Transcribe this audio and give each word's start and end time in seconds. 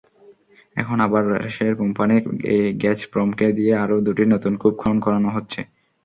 এখন 0.75 0.97
আবার 1.07 1.23
রাশিয়ার 1.33 1.73
কোম্পানি 1.81 2.15
গ্যাজপ্রমকে 2.81 3.47
দিয়ে 3.57 3.73
আরও 3.83 3.95
দুটি 4.07 4.23
নতুন 4.33 4.53
কূপ 4.61 4.73
খনন 4.81 4.97
করানো 5.05 5.29
হচ্ছে। 5.35 5.59